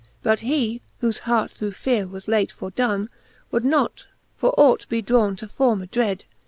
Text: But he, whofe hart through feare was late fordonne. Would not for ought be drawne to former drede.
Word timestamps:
But 0.23 0.39
he, 0.39 0.81
whofe 1.03 1.19
hart 1.19 1.51
through 1.51 1.73
feare 1.73 2.07
was 2.07 2.27
late 2.27 2.51
fordonne. 2.51 3.07
Would 3.51 3.63
not 3.63 4.07
for 4.35 4.51
ought 4.59 4.89
be 4.89 4.99
drawne 5.03 5.35
to 5.37 5.47
former 5.47 5.85
drede. 5.85 6.23